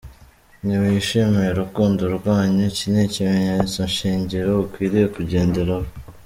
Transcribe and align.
Ntiwishimiye 0.65 1.49
urukundo 1.51 2.03
rwanyu 2.17 2.59
Iki 2.69 2.85
ni 2.93 3.01
ikimenyetso 3.07 3.79
shingiro 3.95 4.51
ukwiriye 4.63 5.05
kugenderaho. 5.15 5.87